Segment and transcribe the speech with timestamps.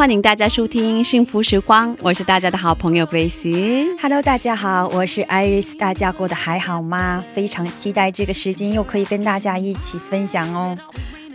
[0.00, 3.86] 欢迎大家收听《幸福时光》，我是大家的好朋友 Grace。
[4.00, 7.22] Hello，大家好，我是 Iris，大家过得还好吗？
[7.34, 10.74] 非常期待这个时间又可以跟大家一起分享哦。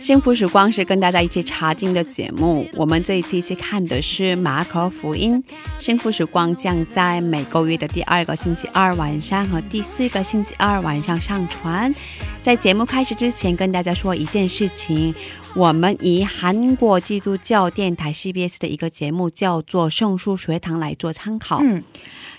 [0.00, 2.68] 幸福时光是跟大家一起查经的节目。
[2.74, 5.40] 我们这一期一起看的是马可福音。
[5.78, 11.94] 幸福时光将在每个月的第二个星期二晚上和第四个星期二晚上上传。
[12.42, 15.14] 在节目开始之前，跟大家说一件事情：
[15.56, 21.60] 我们以韩国基督教电台 CBS 的一个节目叫做《圣书学堂》来做参考。
[21.62, 21.82] 嗯，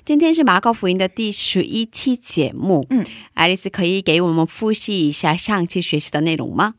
[0.06, 2.86] 今天是马可福音的第十一期节目。
[2.92, 6.76] 嗯，爱丽丝可以给我们复习一下上期学习的内容吗？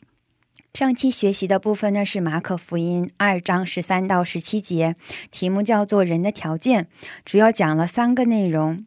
[0.74, 4.94] 上期学习的部分呢是马可福音二章十三到十七节，
[5.32, 6.86] 题目叫做“人的条件”，
[7.26, 8.86] 主要讲了三个内容。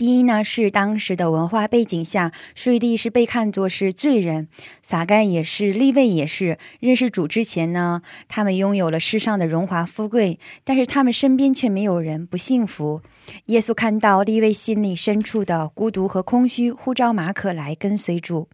[0.00, 4.48] 第一呢是当时的文化背景下，税吏是被看作是罪人，
[4.80, 6.56] 撒干也是，利未也是。
[6.78, 13.02] 认识主之前呢，他们拥有了世上的荣华富贵，但是他们身边却没有人，不幸福。
[13.48, 18.48] 耶稣看到利未心里深处的孤独和空虚，呼召马可来跟随主。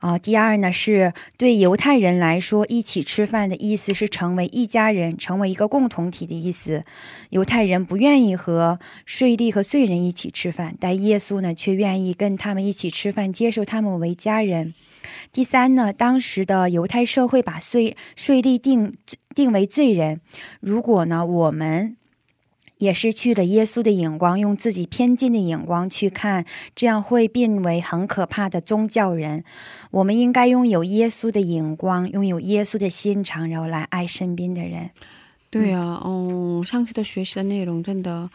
[0.00, 6.84] 啊、第二呢，是对犹太人来说，一起吃饭的意思是成为一家人，成为一个共同体的意思。
[7.28, 14.74] 犹太人不愿意和税吏和罪人一起吃饭，但耶稣呢，却愿意跟他们一起吃饭，接受他们为家人。
[15.32, 18.96] 第三呢，当时的犹太社会把税税吏定
[19.34, 20.20] 定为罪人，
[20.60, 21.96] 如果呢，我们
[22.80, 29.44] 也失去了耶稣的眼光，用自己偏见的眼光去看，这样会变为很可怕的宗教人。
[29.90, 34.90] 我们应该拥有耶稣的眼光，拥有耶稣的心肠，然后来爱身边的人。
[35.50, 38.30] 对啊，嗯，上次的学习的内容真的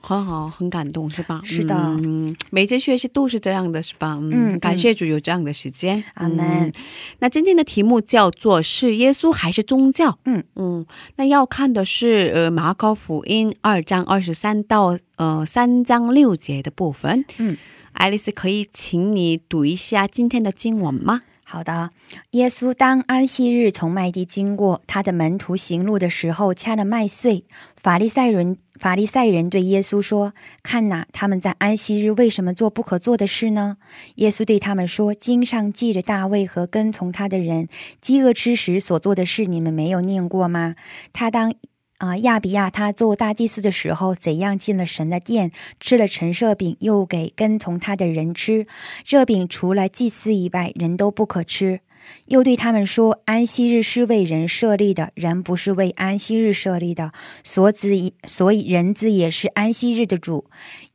[0.00, 1.40] 很好，很感动，是吧？
[1.44, 4.16] 是的嗯，每节学习都是这样的，是吧？
[4.20, 6.02] 嗯，嗯感谢主有这样的时间。
[6.14, 6.72] 阿门嗯
[7.18, 10.86] 那今天的题目叫做“是耶稣还是宗教？”嗯嗯，
[11.16, 17.24] 那要看的是呃马可福音二章二十三到呃三章六节的部分。
[17.38, 17.56] 嗯，
[17.92, 21.22] 爱丽丝可以请你读一下今天的经文吗？
[21.44, 21.90] 好的，
[22.32, 27.42] 耶稣当安息日从麦地经过，他的门徒行路的时候掐了麦穗。
[27.74, 33.76] 法利赛人法利赛人对耶稣说：“看哪，他们在安息日为什么做不可做的事呢？”
[34.16, 37.68] 耶稣对他们说：“经上记着大卫和跟从他的人
[38.00, 40.76] 饥饿之时所做的事，你们没有念过吗？
[41.12, 41.52] 他当。”
[41.98, 45.50] 啊，亚比亚他做大祭司的时候，怎样进了神的殿，
[45.80, 48.68] 吃了陈设饼，又给跟从他的人吃。
[49.04, 51.80] 这饼除了祭司以外，人都不可吃。
[52.26, 57.12] 又对他们说：“安息日是为人设立的，人不是为安息日设立的。
[57.42, 57.90] 所子
[58.26, 60.44] 所以人子也是安息日的主。”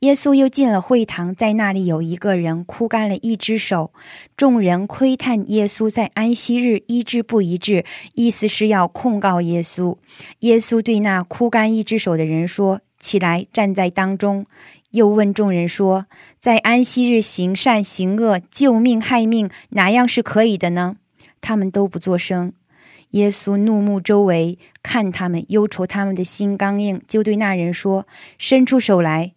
[0.00, 3.92] 耶稣又进了会堂，在那里有一个人枯干了一只手，
[4.36, 9.96] 众人窥探耶稣在安息日医治不一致，意思是要控告耶稣。
[10.40, 14.46] 耶稣对那枯干一只手的人说：“起来，站在当中。”
[14.92, 16.06] 又问众人说
[16.38, 20.96] ：“在安息日行善行恶、救命害命，哪样是可以的呢？”
[21.44, 22.54] 他们都不作声。
[23.10, 28.06] 耶稣怒目周围，看他们，忧愁他们的心刚硬，就对那人说
[28.38, 29.34] ：“伸出手来。”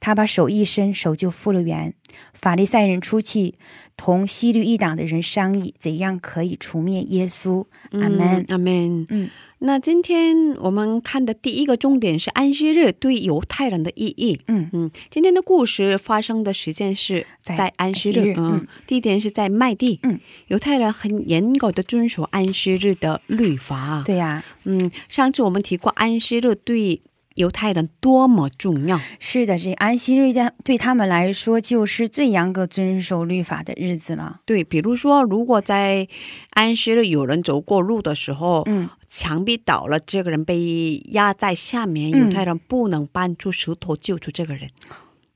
[0.00, 1.94] 他把手一伸，手就复了原。
[2.32, 3.54] 法利赛人出去，
[3.96, 7.66] 同西律一党的人商议，怎样可以除灭耶稣。
[7.92, 8.44] 阿门嗯。
[8.48, 9.06] 阿门。
[9.10, 9.30] 嗯，
[9.64, 14.40] 那今天我们看的第一个重点是安息日对犹太人的意义。
[14.48, 20.00] 嗯嗯，今天的故事发生的时间是在在安息日，息日嗯嗯，地点是在麦地。
[20.02, 20.18] 嗯，
[20.48, 27.00] 犹太人很严格的遵守安息日的律法。，对呀、嗯，上次我们提过安息日对
[27.36, 28.98] 犹太人多么重要。
[29.20, 34.40] 是的，这安息日的对他们来说就是最严格遵守律法的日子了。
[34.44, 36.08] 对，比如说，如果在
[36.50, 42.16] 安息日有人走过路的时候，嗯，墙壁倒了，这个人被压在下面，嗯。
[42.18, 44.70] 犹太人不能搬出石头救出这个人，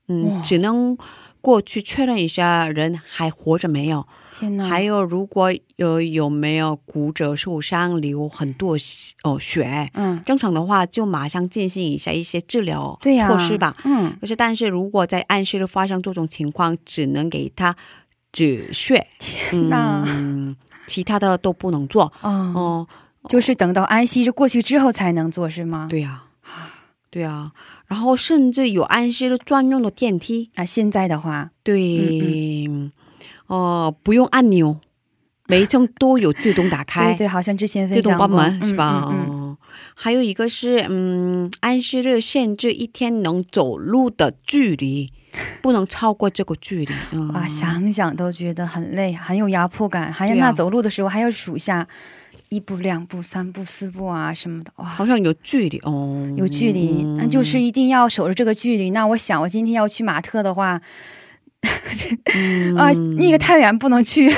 [0.07, 0.97] 嗯，只能
[1.41, 8.75] 过去确认一下人还活着没有，天哪，还有如果有有没有骨折受伤流很多
[9.21, 13.77] 哦血，嗯，正常的话就马上进行一下一些治疗、措施吧。
[13.85, 17.75] 嗯，可是，但是如果在暗示发生这种情况，只能给他
[18.33, 19.05] 止血，
[19.69, 20.03] 哪。
[20.07, 20.55] 嗯，
[20.87, 22.11] 其他的都不能做。
[22.21, 22.87] 哦，哦、
[23.27, 25.87] 就是等到安息日过去之后才能做是吗？
[25.89, 26.23] 对呀、
[27.09, 27.51] 对呀、
[27.87, 32.69] 然后甚至有安息日专用的电梯，啊，现在的话，对，
[33.47, 34.79] 哦、不用按钮，
[35.47, 38.27] 每一层都有自动打开， 对对，好像之前自动分享过。
[38.27, 39.13] 关门、是吧？
[39.13, 39.57] 嗯
[39.99, 45.11] 还有一个是，嗯，安息日限制一天能走路的距离，
[45.61, 46.93] 不能超过这个距离。
[47.13, 50.13] 嗯、哇，想想都觉得很累，很有压迫感。
[50.13, 51.87] 还有那走路的时候还要数下
[52.49, 58.91] 一步、两步、三步、四步啊什么的，哇，好像有距离哦，有距离，那、就是一定要守着这个距离。
[58.91, 60.81] 那我想，我今天要去马特的话，
[62.35, 64.29] 嗯啊，那个太远不能去，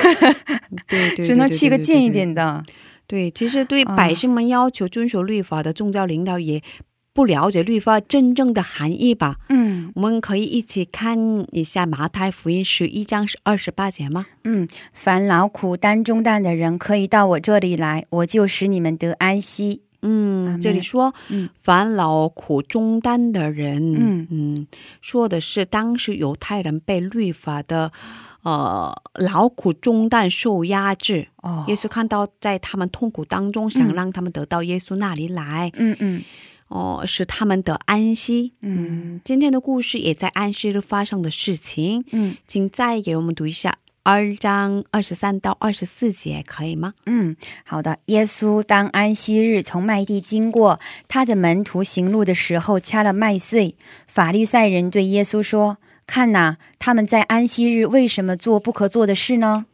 [0.88, 2.10] 对对，只能去一个近一。
[2.10, 2.64] 点的。
[3.06, 6.62] 对，其实对啊百姓们要求遵守律法的宗教领导也
[7.14, 9.38] 不了解律法真正的含义吧？
[9.50, 11.18] 嗯我们可以一起看
[11.52, 14.28] 一下马太福音十一章二十八节吗？
[14.44, 19.82] 嗯，烦劳苦担重担的人，可以到我这里来，我就使你们得安息。
[20.02, 24.68] 嗯，这里说，嗯烦劳苦中担的人，嗯嗯，
[25.02, 27.92] 说的是当时犹太人被律法的，
[28.44, 31.28] 呃，劳苦中担受压制。
[31.42, 36.24] 哦，耶稣看到在他们痛苦当中，想让他们得到耶稣那里来，嗯嗯
[36.70, 38.54] 哦、使他们得安息。
[38.62, 46.94] 嗯今天的故事也在暗示发生的事情，嗯请再给我们读一下二章二十三到二十四节，可以吗？
[47.06, 48.00] 嗯，好的。
[48.06, 53.76] 耶稣当安息日从麦地经过，他的门徒行路的时候掐了麦穗。
[54.08, 55.78] 法律赛人对耶稣说
[56.08, 59.66] ：“看呐，他们在安息日为什么做不可做的事呢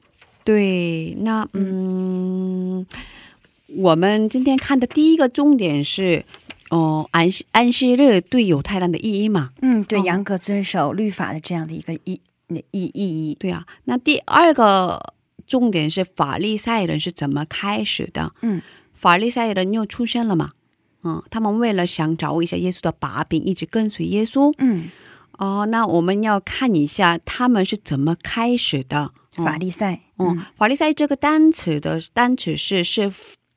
[0.44, 2.86] 对，那嗯，
[3.78, 6.26] 我们今天看的第一个重点是，
[6.70, 13.36] 哦、安息安息日对犹太人的意义嘛？？”嗯，对，哦严格遵守律法的这样的一个意意意义。
[13.40, 13.66] 对啊。
[13.86, 15.14] 那第二个
[15.48, 18.34] 重点是法利赛人是怎么开始的？
[18.42, 18.62] 嗯，
[18.94, 20.52] 法利赛人又出现了嘛？
[21.04, 24.54] 嗯，他们为了想找一下耶稣的把柄，一直跟随耶稣。
[24.58, 24.90] 嗯，
[25.38, 29.12] 哦，那我们要看一下他们是怎么开始的。
[29.32, 30.00] 法利赛。
[30.18, 33.12] 嗯，法利赛这个单词的单词是是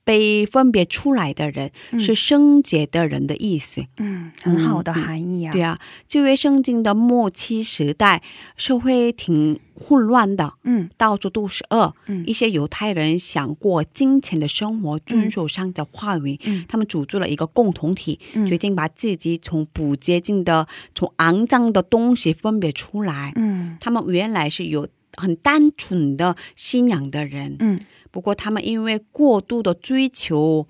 [0.08, 2.00] 被分别出来的人，嗯。
[2.00, 3.84] 是圣洁的人的意思。
[3.98, 5.52] 嗯，很好的含义啊。
[5.52, 8.22] 对啊，旧约圣经的末期时代，
[8.56, 10.88] 社会挺混乱的，嗯。
[10.96, 11.94] 到处都是恶。
[12.06, 12.24] 嗯。
[12.26, 16.64] 一些犹太人想过金钱的生活，遵守上的话语，嗯。
[16.66, 18.46] 他们组织了一个共同体，嗯。
[18.46, 23.34] 决定把自己从不洁净的、从肮脏的东西分别出来。
[23.36, 23.76] 嗯。
[23.78, 27.80] 他们原来是有很单纯的信仰的人，嗯
[28.18, 30.66] 不过他们因为过度的追求，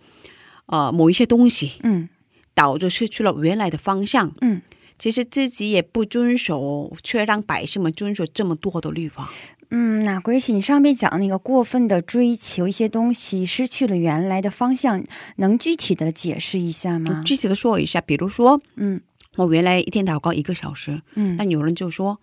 [0.67, 2.07] 呃，某一些东西，嗯
[2.53, 4.35] 导致失去了原来的方向。
[4.43, 4.61] 嗯
[4.99, 9.31] 其实自己也不遵守，却让百姓们遵守这么多的律法。
[9.71, 15.03] 嗯，那 Grace，你上面讲那个过分的追求一些东西，失去了原来的方向，
[15.37, 17.23] 能具体的解释一下吗？
[17.25, 19.01] 具体的说一下，比如说，嗯
[19.37, 22.21] 我原来一天祷告一个小时，嗯那有人就说。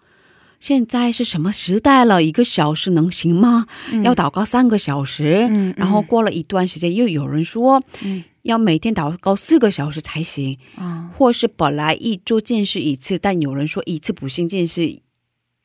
[0.66, 2.24] 现在是什么时代了？
[2.24, 3.68] 一个小时能行吗？
[3.92, 4.02] 嗯。
[4.04, 8.24] 要祷告三个小时，嗯，然后过了一段时间，又有人说，嗯。
[8.42, 11.12] 要每天祷告四个小时才行，啊。
[11.16, 15.02] 或是本来一周见识一次，但有人说一次不行，见识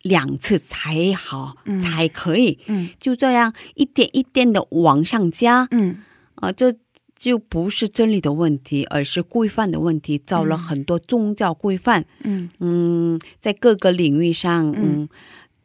[0.03, 1.81] 两次才好，嗯。
[1.81, 2.59] 才可以。
[2.67, 2.91] 嗯。
[2.99, 6.03] 就这样一点一点的往上加，嗯。
[6.35, 6.75] 啊、这
[7.21, 12.07] 就不是真理的问题，而是规范的问题，造了很多宗教规范。
[12.25, 12.49] 嗯。
[12.59, 15.07] 嗯，在各个领域上，嗯，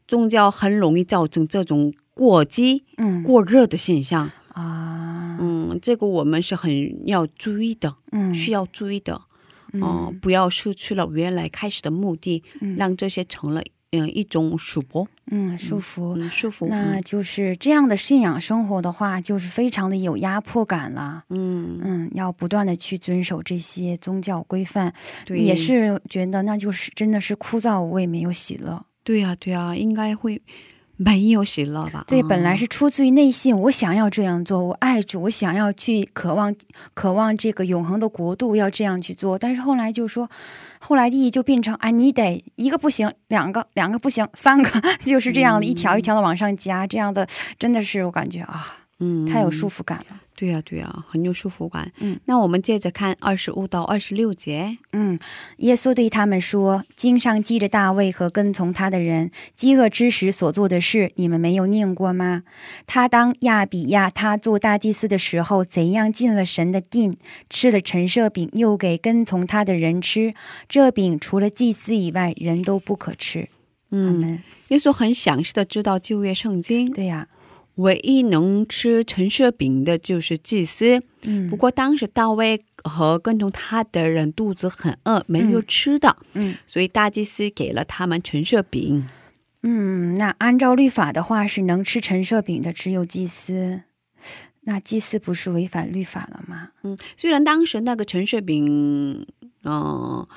[0.06, 3.24] 宗教很容易造成这种过激、嗯。
[3.24, 4.30] 过热的现象。
[4.50, 5.38] 啊。
[5.40, 8.36] 嗯，这个我们是很要注意的，嗯。
[8.36, 9.22] 需要注意的。
[9.82, 12.76] 哦、不要失去了原来开始的目的，嗯。
[12.76, 13.62] 让这些成了
[14.00, 16.16] 嗯、呃一种束缚，嗯束缚。
[16.16, 16.68] 嗯，束缚。
[16.68, 21.24] 那就是这样的信仰生活的话，就是非常的有压迫感了。
[21.30, 24.94] 嗯，嗯，嗯，要不断的去遵守这些宗教规范，
[25.26, 28.86] 对，也是觉得那就是真的是枯燥无味，没有喜乐。
[29.04, 30.42] 对呀、对呀、应该会
[30.98, 32.04] 没有喜乐吧？
[32.08, 36.56] 对，嗯本来是出自于内心，我想要这样做，我爱主，我想要去渴望
[36.94, 39.38] 渴望这个永恒的国度，要这样去做。
[39.38, 40.30] 但是后来就说，
[40.80, 44.70] 后来意义就变成，啊，你得一个不行，两个两个不行，三个
[45.04, 47.28] 就是这样的，一条一条的往上加，这样的
[47.60, 48.66] 真的是我感觉啊，
[49.00, 50.18] 嗯，太有束缚感了。
[50.36, 51.92] 对呀、对呀、很有束缚感。
[52.00, 54.78] 嗯，那我们接着看二十五到二十六节。
[54.92, 55.18] 嗯，
[55.58, 62.44] 耶稣对他们说：“经上记着大卫和跟从他的人饥饿之时所做的事，你们没有念过吗？
[62.86, 67.16] 他当亚比亚他做大祭司的时候，怎样进了神的殿，
[67.50, 70.34] 吃了陈设饼，又给跟从他的人吃。
[70.68, 73.48] 这饼除了祭司以外，人都不可吃。”
[73.92, 77.28] 嗯，耶稣很详细的知道旧约圣经，对呀、
[77.76, 81.02] 唯一能吃陈设饼的就是祭司。
[81.24, 89.08] 嗯，不过当时大卫和跟从他的人肚子很饿，没有吃的，嗯所以大祭司给了他们陈设饼。
[89.64, 93.82] 嗯，那按照律法的话，是能吃陈设饼的只有祭司。
[94.68, 96.70] 那祭司不是违反律法了吗？
[96.84, 99.26] 嗯，虽然当时那个陈设饼，
[99.64, 100.28] 嗯、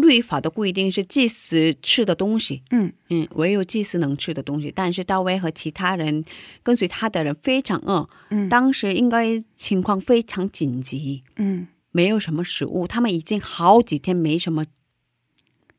[0.00, 4.72] 律法的规定是祭司吃的东西，嗯嗯，唯有祭司能吃的东西。
[4.74, 6.24] 但是大卫和其他人
[6.62, 14.64] 跟随他的人非常饿，嗯当时应该情况非常紧急，嗯，没有什么食物，他们已经好几天没什么，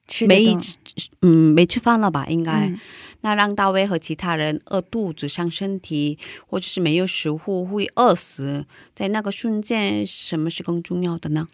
[0.08, 0.58] 吃没
[1.22, 2.26] 嗯，没吃饭了吧？
[2.28, 2.52] 应该。
[2.68, 2.80] 嗯
[3.22, 8.64] 那让大卫和其他人饿肚子、伤身体，或者是没有食物会饿死，
[8.96, 11.48] 在那个瞬间，什么是更重要的呢？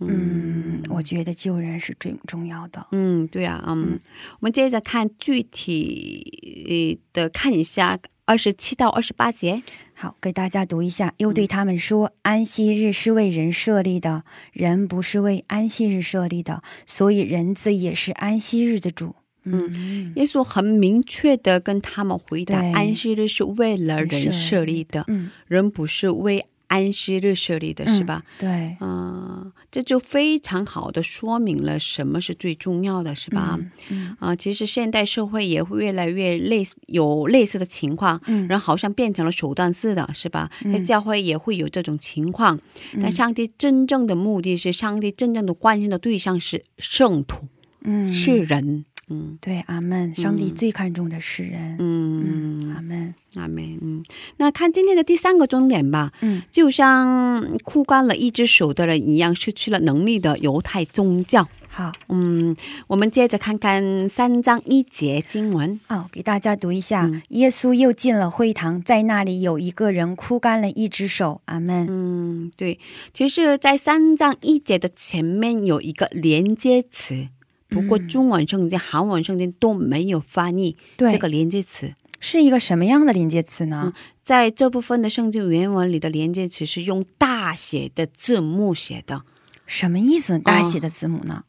[0.00, 2.86] 嗯，我觉得救人是最重要的。
[2.92, 3.98] 嗯，对啊，嗯，
[4.34, 9.62] 我们接着看具体的看一下二十七到二十八节。
[9.94, 11.12] 好，给大家读一下。
[11.18, 19.16] 又对他们说：“安息日是为人设立的，人不是为安息日设立的，所以人子也是安息日的主。”
[19.50, 28.22] 嗯耶稣很明确的跟他们回答：安息日是为了人设立的，嗯，人不是为安息日设立的，是吧？
[28.38, 33.58] 对，嗯、这就非常好的说明了什么是最重要的，是吧？
[33.88, 40.50] 嗯啊、其实现代社会也会越来越类似有类似的情况，嗯人好像变成了手段式的，是吧？
[40.64, 42.58] 嗯在教会也会有这种情况，
[43.00, 47.48] 但上帝真正的目的是，上帝真正的关心的对象是圣徒，
[47.82, 48.84] 嗯，是人。
[49.08, 50.14] 嗯对，阿门。
[50.14, 51.76] 上帝最看重的是人。
[51.78, 53.14] 嗯，嗯，阿门。
[53.34, 54.02] 阿门，嗯，
[54.38, 61.46] 那看今天的第三个重点吧，嗯，就像枯干了一只手的人一样，失去了能力的犹太宗教。
[61.68, 65.78] 好，嗯，我们接着看看三章一节经文。
[65.88, 67.04] 哦，给大家读一下。
[67.04, 71.42] 嗯耶稣又进了会堂，在那里有一个人枯干了一只手。
[71.44, 71.86] 阿门。
[71.88, 72.78] 嗯，对，
[73.12, 77.28] 其实，在三章一节的前面有一个连接词，
[77.68, 81.94] 不过嗯中文圣经、韩文圣经都没有翻译，这个连接词。
[82.20, 83.92] 是一个什么样的连接词呢？
[84.24, 89.22] 在这部分的圣经原文里的连接词是用大写的字母写的，
[89.66, 90.38] 什么意思？
[90.38, 91.44] 大写的字母呢？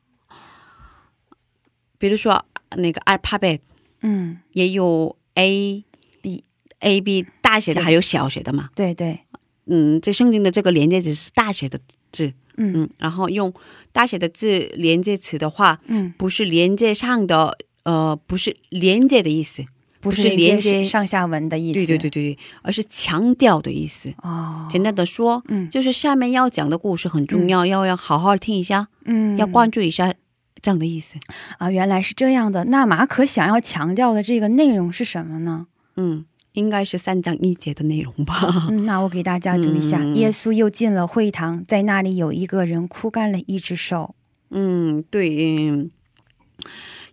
[1.97, 2.45] 比如说
[2.77, 3.61] 那个 alphabet
[4.01, 5.83] 嗯，也有 A、
[6.21, 6.43] B
[6.79, 8.69] A、B 大写的，还有小写的嘛。
[8.75, 9.21] 对对，
[9.65, 11.79] 嗯，这圣经的这个连接词是大写的
[12.11, 13.51] 字，嗯嗯，然后用
[13.91, 19.63] 大写的字连接词的话，嗯，不是连接上的，呃，不是连接的意思，
[19.99, 21.73] 不是是连连接接上下文的意思。
[21.73, 24.13] 对对对对对，而是强调的意思。
[24.21, 30.13] 哦，简单的说，嗯就是下面要讲的故事很重要，要要好好听一下，嗯，要关注一下
[30.61, 31.17] 这样的意思。
[31.57, 32.65] 啊，原来是这样的。
[32.65, 35.67] 那马可想要强调的这个内容是什么呢？
[35.95, 38.67] 嗯，应该是三章一节的内容吧。
[38.69, 39.99] 嗯，那我给大家读一下。
[40.01, 44.15] 嗯耶稣又进了会堂，在那里有一个人枯干了一只手。
[44.49, 45.69] 嗯，对。
[45.69, 45.91] 嗯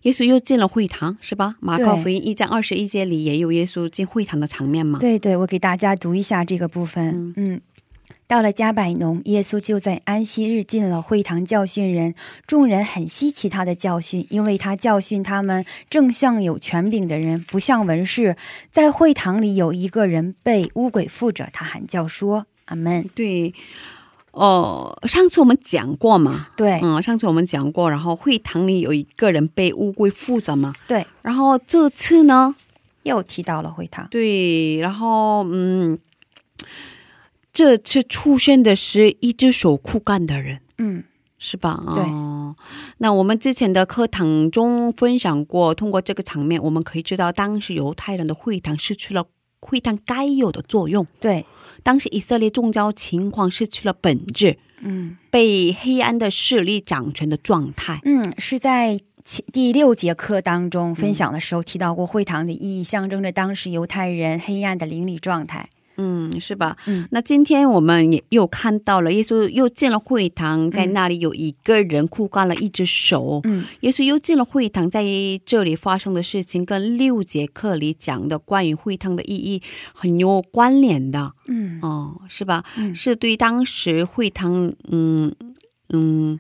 [0.03, 1.57] 耶稣又进了会堂，是吧？
[1.59, 5.01] 马可福音一章二十一节里也有耶稣进会堂的场面嘛？
[5.01, 7.35] 对对，我给大家读一下这个部分。
[7.37, 7.61] 嗯。
[8.27, 12.15] 到了加百农，耶稣就在安息日进了会堂教训人。
[12.47, 18.37] 众人很稀奇他的教训，因为他教训他们正像有权柄的人，不像文士。
[18.73, 23.09] 在会堂里有一个人被乌鬼附着，他喊叫说：“阿门。
[23.15, 23.55] 对。
[24.33, 26.49] 哦、上次我们讲过嘛？
[26.57, 30.75] 对”嗯，上次我们讲过，然后会堂里有一个人被乌龟附着嘛？
[30.87, 32.55] 对，然后这次呢？
[33.05, 34.07] 又提到了会堂。
[34.11, 35.97] 对，然后嗯，
[37.57, 40.61] 这次出现的是一只手枯干的人。
[40.77, 41.03] 嗯，
[41.39, 41.83] 是吧？
[41.95, 42.55] 对哦，
[42.99, 49.25] 那我们之前的课堂中分享过，通过这个场面，我们可以知道，当时犹太人的会堂失去了
[49.61, 51.07] 会堂该有的作用。
[51.19, 51.47] 对，
[51.83, 58.03] 当时以色列宗教情况失去了本质，嗯被黑暗的势力掌权的状态。
[58.05, 65.71] 嗯，是在其第六节课当中分享的时候提到过会堂的意义，象征着当时犹太人黑暗的邻里状态。
[65.97, 66.77] 嗯，是吧？
[66.87, 73.41] 嗯那今天我们也又看到了耶稣又进了会堂，在那里有一个人枯干了一只手。
[73.45, 75.05] 嗯耶稣又进了会堂，在
[75.45, 79.63] 这里发生的事情跟六节课里讲的关于会堂的意义
[79.95, 81.33] 很有关联的。
[81.49, 82.65] 嗯哦，是吧？
[82.77, 85.35] 嗯是对当时会堂，嗯
[85.91, 86.39] 嗯，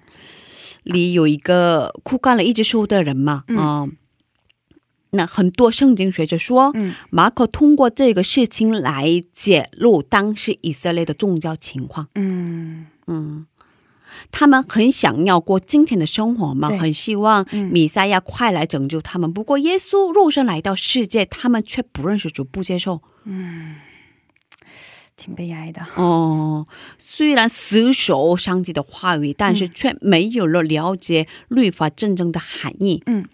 [0.83, 3.89] 里有一个枯干了一只手的人嘛，嗯哦
[5.11, 12.09] 那很多圣经学者说，嗯马可通过这个事情来揭露当时以色列的宗教情况。
[12.15, 13.47] 嗯嗯，
[14.33, 19.33] 他们很想要过今天的生活嘛，很希望嗯弥赛亚快来拯救他们。
[19.33, 23.01] 不过耶稣肉身来到世界，他们却不认识主，不接受。
[23.25, 23.77] 嗯
[25.17, 25.81] 挺悲哀的。
[25.95, 26.67] 哦，
[26.99, 33.03] 虽然死守上帝的话语，但是却没有了了解律法真正的含义。
[33.07, 33.25] 嗯，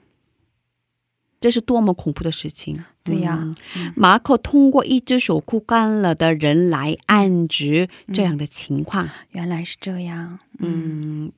[1.43, 2.79] 这是多么恐怖的事情！
[3.05, 3.37] 对呀
[3.77, 9.09] 嗯马可通过一只手枯干了的人来暗指这样的情况。
[9.33, 10.39] 原来是这样。
[10.61, 11.33] 嗯，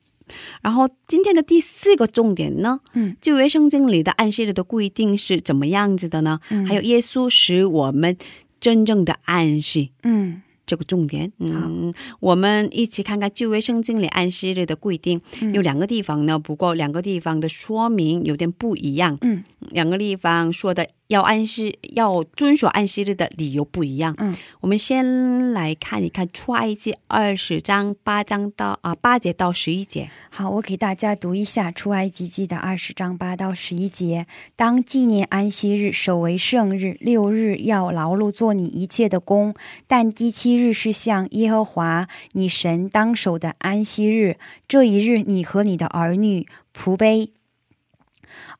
[0.61, 6.39] 然后今天的第四个重点呢，嗯旧约圣经里的安息日的规定是怎么样子的呢？
[6.51, 8.17] 嗯还有耶稣使我们
[8.61, 9.89] 真正的暗示。
[10.03, 15.53] 嗯这个重点，嗯，我们一起看看旧约圣经里按息日的规定，嗯。
[15.53, 19.45] 有两个地方呢，不过两个地方的说明有点不一样，嗯。
[19.71, 24.13] 两个地方说的要安息、要遵守安息日的理由不一样。
[24.19, 30.11] 嗯，我们先来看一看出埃及二十章八章到啊八节到十一节。
[30.31, 34.27] 好，我给大家读一下《出埃及记》的二十章八到十一节。
[34.57, 39.55] 当纪念安息日，守为圣日，六日要劳碌做你一切的工，
[39.87, 44.37] 但第七日是向耶和华你神当守的安息日。
[44.67, 46.45] 这一日，你和你的儿女、
[46.77, 47.33] 仆婢、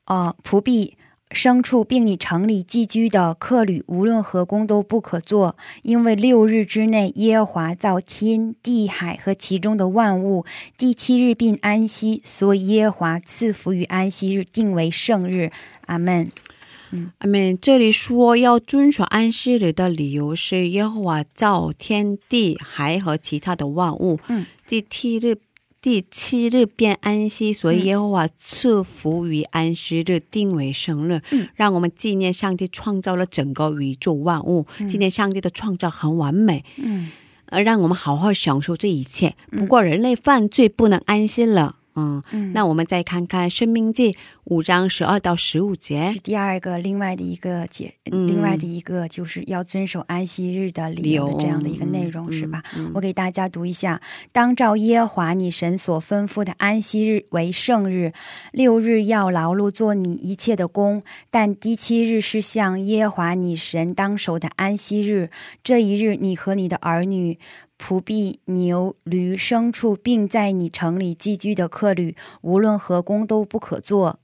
[0.05, 0.97] 呃仆婢。
[1.35, 10.45] 牲畜并以城里寄居的客旅，无论何工都不可做，因为六日之内，耶和华造天地海和其中的万物，
[10.77, 15.51] 第七日并安息，所以耶和华赐福于安息日，定为圣日。
[15.87, 16.31] 阿门。
[17.17, 17.57] 阿门。
[17.61, 25.37] 这里说要遵守安息日的理由是耶和华造天地海和其他的万物，嗯，第七日。
[25.85, 31.47] 第七日便安息，所以耶和华赐福于安息日，定为生日，嗯。
[31.53, 37.11] 让我们纪念上帝创造了整个宇宙万物，纪念上帝的创造很完美，嗯。
[37.45, 39.35] 而让我们好好享受这一切。
[39.51, 44.13] 不过人类犯罪不能安心了，嗯，嗯，那我们再看看《生命记》
[44.45, 52.61] 五章十二到十五节是，第二个另外的一个解，嗯另外的一个就是要遵守安息日的理由的这样的一个内容，嗯是吧？
[52.77, 58.13] 嗯我给大家读一下：当照耶和华你神所吩咐的安息日为圣日，
[58.51, 65.29] 六日要劳碌做你一切的工，但第七日是向耶和华你神当守的安息日。
[65.63, 67.39] 这一日，你和你的儿女。
[67.77, 74.19] 仆婢、牛、驴、牲畜，并在你城里寄居的客旅，无论何工都不可做，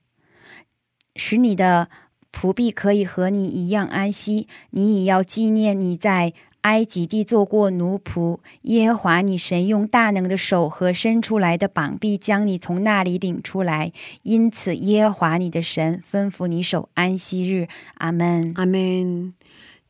[1.16, 1.90] 使你的
[2.32, 4.48] 仆婢可以和你一样安息。
[4.70, 13.92] 你也要纪念你在埃及地做过奴仆，耶和华你神用大能的手和伸出来的膀臂将你从那里领出来。
[14.24, 17.68] 因此，耶和华你的神吩咐你守安息日。
[17.96, 18.54] 阿门。
[18.56, 19.34] 阿门。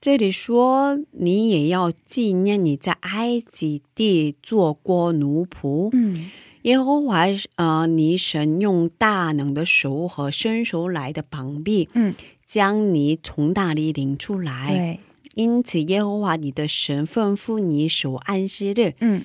[0.01, 5.89] 这里说，你也要纪念你在埃及地做过奴仆。
[5.93, 6.31] 嗯
[6.63, 12.13] 耶和华，呃，你神用大能的手和伸手来的膀臂，嗯，
[12.47, 14.67] 将你从那里领出来。
[14.69, 14.99] 对，
[15.33, 18.93] 因此，耶和华你的神吩咐你守安息日。
[18.99, 19.23] 嗯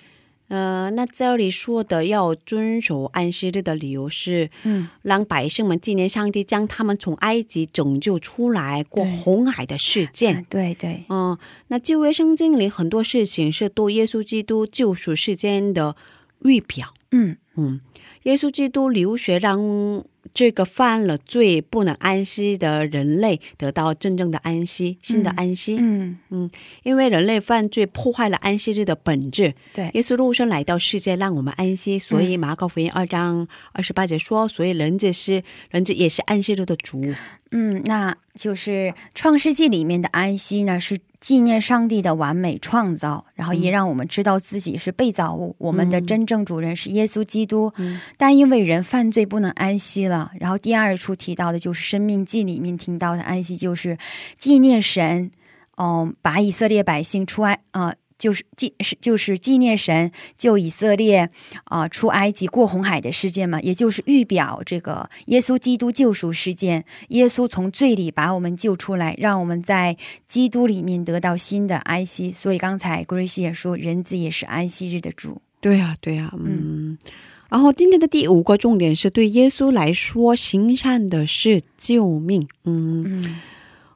[0.49, 10.37] 呃，那这里说的要遵守安息日的理由是，嗯让百姓们纪念上帝将他们从埃及拯救出来，过红海的事件。
[10.37, 11.37] 啊对对，嗯，
[11.69, 15.97] 那旧约圣经里很多事情是对耶稣基督救赎事件的
[16.43, 16.95] 预表。
[17.11, 17.81] 嗯嗯，
[18.25, 19.59] 耶稣基督留学，让
[20.37, 25.79] 这个犯了罪不能安息的人类得到真正的安息，新的安息。
[25.81, 26.51] 嗯嗯
[26.83, 31.99] 因为人类犯罪破坏了安息日的本质，对，耶稣肉身来到世界，让我们安息。
[31.99, 37.03] 所以马可福音二章二十八节说，所以人子是人子也是安息日的主。
[37.59, 38.71] 嗯，那就是
[39.15, 47.73] 《创世纪》里面的安息呢，是纪念上帝的完美创造，然后也让我们知道自己是被造物，我们的真正主人是耶稣基督。
[47.79, 47.99] 嗯。
[48.19, 53.97] 但因为人犯罪不能安息了，然后第二处提到的就是《生命记》里面听到的安息，就是
[54.37, 55.31] 纪念神，
[55.79, 61.31] 嗯、把以色列百姓出埃呃就是纪是就是纪念神救以色列
[61.65, 66.85] 啊、出埃及过红海的事件嘛，也就是预表这个耶稣基督救赎事件。
[67.09, 72.33] 耶稣从罪里把我们救出来，让我们在基督里面得到新的安息。
[72.33, 75.41] 所以刚才 Grace 也说，人子也是安息日的主。
[75.61, 76.97] 对呀、对呀、嗯。
[77.49, 82.49] 然后今天的第五个重点是对耶稣来说，行善的是救命。
[82.65, 83.41] 嗯，嗯，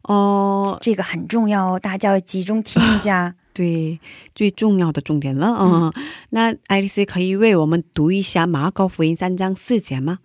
[0.02, 3.34] 哦、这个很重要哦，大家要集中听一下。
[3.52, 3.98] 对，
[4.34, 5.48] 最重要的重点了。
[5.60, 5.92] 嗯，
[6.30, 10.18] 那爱丽丝可以为我们读一下马可福音三章四节吗？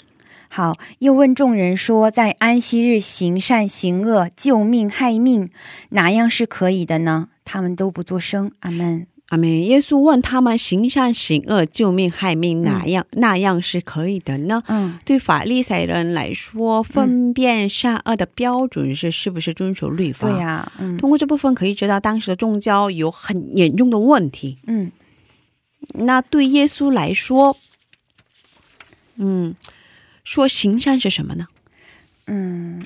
[0.48, 5.50] 好，又问众人说，在安息日行善行恶、救命害命，
[5.90, 7.30] 哪样是可以的呢？
[7.44, 8.52] 他们都不作声。
[8.60, 9.08] 阿门。
[9.30, 9.64] 阿门。
[9.66, 14.64] 耶稣问他们：行善行恶、救命害命，哪样、那样是可以的呢？
[14.68, 20.30] 嗯对法利赛人来说，分辨善恶的标准是是不是遵守律法。
[20.30, 24.58] 对呀、嗯通过这部分可以知道，当时的宗教有很严重的问题。
[24.68, 24.92] 嗯
[25.94, 27.58] 那对耶稣来说，
[29.18, 29.56] 嗯，
[30.24, 31.48] 说行善是什么呢？
[32.28, 32.84] 嗯，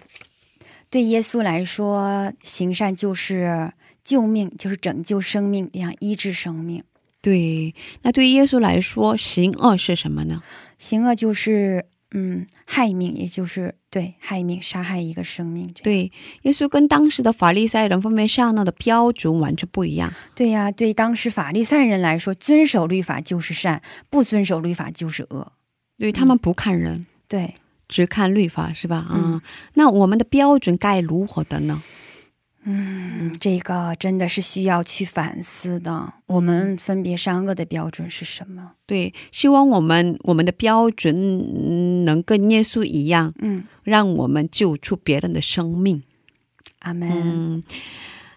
[0.90, 3.72] 对耶稣来说，行善就是
[4.04, 6.84] 救命，就是拯救生命，这样医治生命。
[7.22, 10.42] 对，那对耶稣来说，行恶是什么呢？
[10.78, 15.72] 行恶就是嗯害命，也就是对害命，杀害一个生命。
[15.84, 16.12] 对，
[16.44, 20.14] 耶稣跟当时的法利赛人分别善恶的标准完全不一样。
[20.34, 25.52] 对呀、对当时法利赛人来说，遵守律法就是善，不遵守律法就是恶。
[25.98, 27.56] 对他们不看人，对，
[27.90, 29.06] 只看律法，是吧？
[29.12, 29.42] 嗯嗯，
[29.74, 31.84] 那我们的标准该如何的呢？
[32.64, 36.14] 嗯，这个真的是需要去反思的。
[36.28, 38.74] 我们分别善恶的标准是什么？
[38.86, 46.04] 对，希望我们我们的标准嗯能跟耶稣一样，嗯，让我们救出别人的生命。
[46.80, 47.10] 阿门。
[47.10, 47.64] 嗯，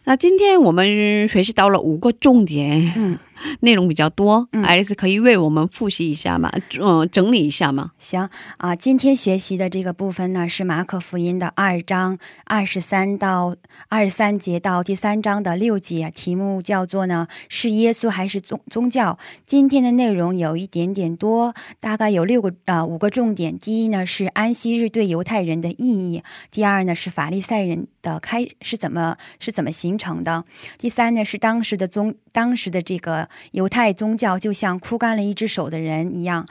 [0.05, 3.19] 那今天我们学习到了五个重点，嗯，
[3.61, 4.49] 内容比较多。
[4.53, 6.51] 嗯爱丽丝可以为我们复习一下吗？
[6.81, 7.93] 嗯、整理一下吗？
[7.99, 8.29] 行
[8.59, 13.57] 啊，今天学习的这个部分呢，是马可福音的二章二十三到
[13.89, 19.19] 二十三节到第三章的六节，题目叫做呢是耶稣还是宗宗教？
[19.45, 23.59] 今天的内容有一点点多，大概有六个呃五个重点。
[23.59, 30.45] 第一呢是安息日对犹太人的意义，第二呢是法利赛人的开是怎么是怎么形成的，
[30.79, 36.47] 第三呢是当时的宗当时的这个犹太宗教就像枯干了一只手的人一样。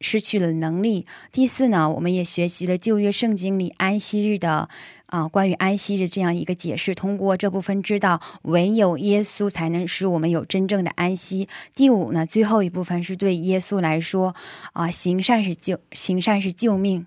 [0.00, 1.06] 失去了能力。
[1.32, 4.68] 第四呢，我们也学习了旧约圣经里安息日的
[5.06, 6.94] 啊、关于安息日这样一个解释。
[6.94, 11.48] 通过这部分知道，唯有耶稣才能使我们有真正的安息。
[11.74, 14.34] 第五呢，最后一部分是对耶稣来说
[14.74, 17.06] 啊、行善是救，行善是救命。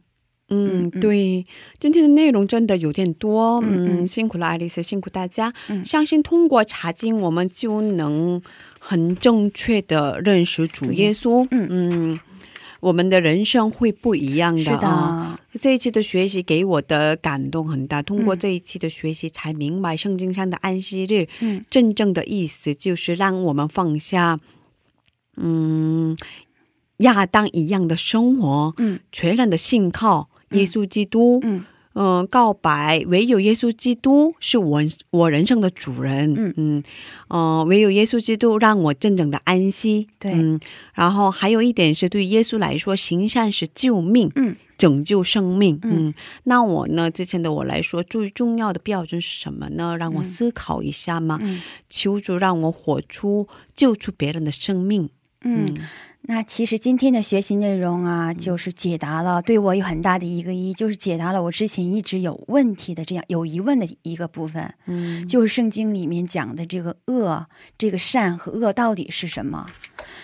[0.49, 1.45] 嗯，对，
[1.79, 5.53] 今天的内容真的有点多，嗯辛苦了爱丽丝，辛苦大家。
[5.69, 8.41] 嗯相信通过查经，我们就能
[8.86, 11.48] 很正确的认识主耶稣。
[11.52, 11.67] 嗯。
[11.69, 12.19] 嗯，
[12.82, 14.62] 我们的人生会不一样的。
[14.62, 18.39] 是的，啊这一期的学习给我的感动很大，通过嗯。
[18.39, 21.63] 这一期的学习，才明白圣经上的安息日嗯。
[21.69, 24.41] 真正的意思，就是让我们放下，
[25.38, 26.17] 嗯，
[26.98, 29.00] 亚当一样的生活，嗯。
[29.13, 31.65] 全然的信靠耶稣基督，嗯嗯、
[32.29, 36.84] 告白唯有耶稣基督是我我人生的主人，嗯嗯，
[37.27, 40.60] 呃，唯有耶稣基督让我真正的安息，对嗯，
[40.93, 46.13] 然后还有一点是对耶稣来说，行善是救命，嗯拯救生命，嗯嗯，
[46.45, 49.95] 那我呢，之前的我来说，最重要的标准是什么呢？
[49.97, 55.10] 让我嗯思考一下嘛，嗯求主让我活出救出别人的生命，
[55.43, 55.67] 嗯。
[56.25, 64.73] 那其实今天的学习内容啊，就是解答了对我有很大的一个意义，就是解答了我之前一直有问题的这样有疑问的一个部分。
[64.86, 67.45] 嗯，就是圣经里面讲的这个恶、
[67.77, 69.67] 这个善和恶到底是什么？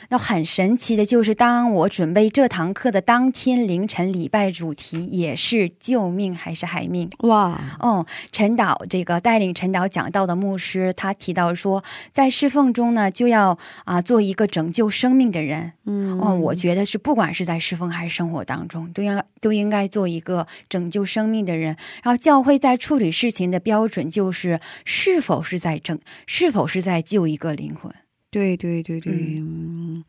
[0.10, 7.10] 那很神奇的就是，当我准备这堂课的当天凌晨，礼拜主题也是救命还是害命？
[7.20, 15.74] 哇，哦，陈导这个带领陈导讲道的牧师，他提到说，在侍奉中呢，就要啊做一个拯救生命的人。
[15.86, 21.76] 嗯，哦，我觉得是，不管是在侍奉还是生活当中，都应都应该做一个拯救生命的人。
[22.04, 25.98] 然后，教会在处理事情的标准就是是否是在拯，
[26.28, 27.92] 是否是在救一个灵魂。
[28.32, 30.04] 对对对对，嗯，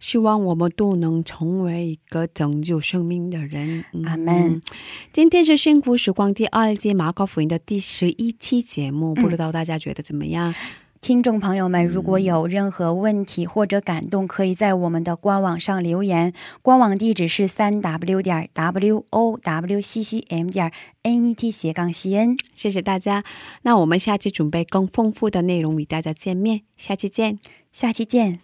[0.00, 3.84] 希望我们都能成为一个拯救生命的人。
[3.92, 4.60] 嗯阿门。
[5.12, 10.54] 今天是幸福时光第二季马可福音的第十一期节目，嗯不知道大家觉得怎么样？
[11.00, 16.32] 听众朋友们，如果有任何问题或者感动，可以在我们的官网上留言。
[16.60, 22.36] 官网地址是三 w 点 w o w c c m 点 n e t 斜杠 c n。
[22.54, 23.24] 谢谢大家。
[23.62, 27.38] 那我们下期准备更丰富的内容与大家见面，下期见。
[27.72, 28.36] 下期见。